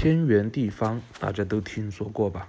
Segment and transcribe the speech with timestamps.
[0.00, 2.48] 天圆地方，大家都听说过吧？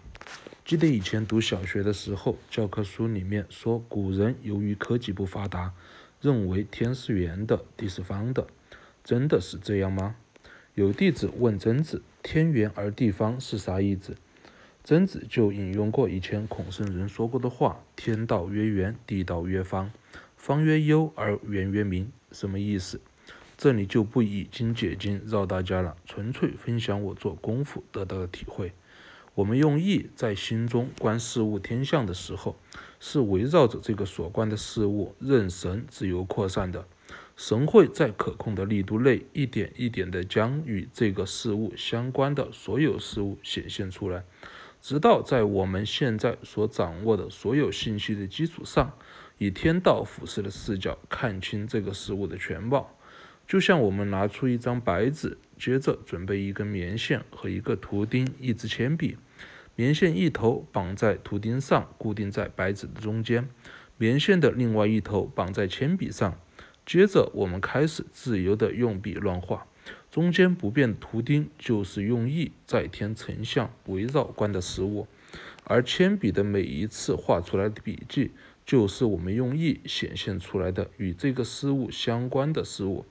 [0.63, 5.73] 记得以前读小学的时候，教科书里面说，古人由于科技不发达，
[6.21, 8.45] 认为天是圆的，地是方的。
[9.03, 10.15] 真的是这样吗？
[10.75, 14.15] 有弟子问曾子：“天圆而地方是啥意思？”
[14.85, 19.91] 曾子就引用过以前孔圣人说过的话：“天道曰圆，地道曰方，
[20.37, 23.01] 方曰幽而圆曰明。”什么意思？
[23.61, 28.71] 这里就不以经解经绕大家了，纯粹分享我做功夫得到的体会。
[29.35, 32.55] 我们用意在心中观事物天象的时候，
[33.01, 36.87] 是围绕着这个所观的事物，任神自由扩散的。
[37.35, 44.23] 神会在可控的力度内，一点一点地将与这个事物相关的所有事物显现出来，
[44.79, 48.93] 直到在我们现在所掌握的所有信息的基础上，
[49.37, 52.95] 以天道俯视的视角看清这个事物的全貌。
[53.49, 59.17] 就像我们拿出一张白纸，接着准备一根棉线和一个图钉、一支铅笔。
[59.75, 63.45] 棉线一头绑在图钉上，固定在白纸的中间；
[63.97, 66.39] 棉线的另外一头绑在铅笔上。
[66.85, 69.65] 接着，我们开始自由地用笔乱画。
[70.11, 75.07] 中间不变的图钉就是用意在添成像，围绕观的事物；
[75.63, 78.29] 而铅笔的每一次画出来的笔记，
[78.63, 83.07] 就是我们用意显现出来的与这个事物相关的事物。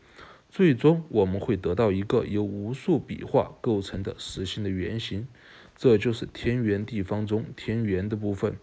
[0.48, 5.28] 最终，我们会得到一个由无数笔画构成的实心的圆形，
[5.77, 8.56] 这就是天圆地方中天圆的部分。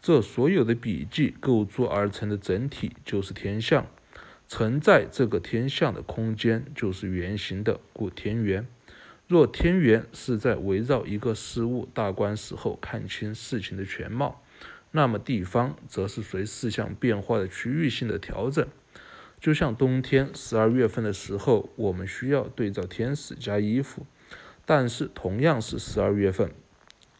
[0.00, 3.86] 这所有的笔记构筑而成的整体就是天象，
[4.46, 8.66] 存在这个天象的空间就是圆形的，故天圆。
[9.26, 14.40] 若天圆是在围绕一个事物大观时候看清事情的全貌，
[14.92, 18.68] 那么地方则是随事项变化的区域性的调整。
[19.40, 24.06] 就像冬天十二月份的时候，我们需要对照天时加衣服，
[24.64, 26.50] 但是同样是十二月份，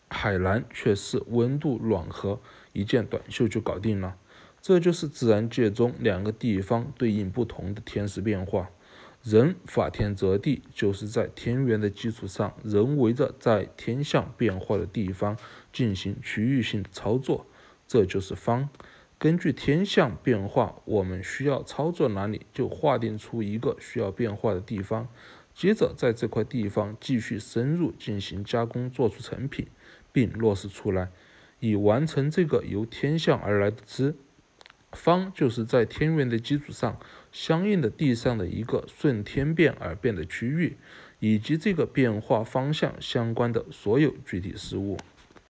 [0.09, 2.41] 海南却是温度暖和，
[2.72, 4.17] 一件短袖就搞定了。
[4.61, 8.71] 这就是自然界中两个地方对应不同的天时变化。
[9.22, 15.37] 人法天择地，就是在天圆的基础上，人为着在天象变化的地方
[15.72, 17.47] 进行区域性的操作，
[17.87, 18.69] 这就是方。
[19.26, 25.09] 根据天象变化，我们需要操作哪里，就划定出一个需要变化的地方，
[25.53, 29.66] 接着在这块地方继续深入进行加工，做出成品，
[30.12, 31.10] 并落实出来，
[31.59, 34.15] 以完成这个由天象而来的知。
[34.92, 36.97] 方就是在天元的基础上，
[37.32, 40.76] 相应的地上的一个顺天变而变的区域，
[41.19, 44.97] 以及这个变化方向相关的所有具体事物。